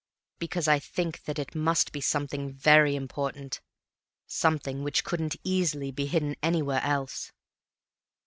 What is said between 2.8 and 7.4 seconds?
important, something which couldn't easily be hidden anywhere else."